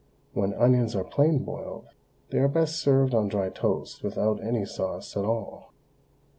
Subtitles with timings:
[0.33, 1.85] When onions are plain boiled,
[2.31, 5.73] they are best served on dry toast without any sauce at all.